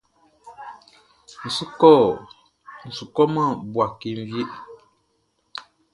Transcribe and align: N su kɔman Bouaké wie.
N 2.87 2.91
su 2.97 3.03
kɔman 3.15 3.49
Bouaké 3.71 4.09
wie. 4.31 4.43